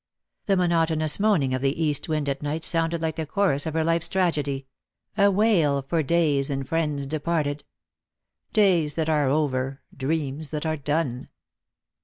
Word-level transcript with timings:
The 0.47 0.57
monotonous 0.57 1.19
moaning 1.19 1.53
of 1.53 1.61
the 1.61 1.79
east 1.79 2.09
wind 2.09 2.27
at 2.27 2.41
night 2.41 2.63
sounded 2.63 3.03
like 3.03 3.17
the 3.17 3.27
chorus 3.27 3.67
of 3.67 3.75
her 3.75 3.83
life's 3.83 4.07
tragedy— 4.07 4.65
a 5.15 5.29
wail 5.29 5.83
for 5.83 6.01
days 6.01 6.49
and 6.49 6.67
friends 6.67 7.05
departed," 7.05 7.63
Days 8.51 8.95
that 8.95 9.09
are 9.09 9.29
over, 9.29 9.83
dreams 9.95 10.49
that 10.49 10.65
are 10.65 10.75
done." 10.77 11.29